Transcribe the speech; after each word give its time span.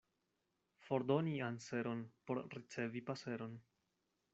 Fordoni 0.85 1.35
anseron, 1.49 1.99
por 2.25 2.41
ricevi 2.55 3.01
paseron. 3.09 3.53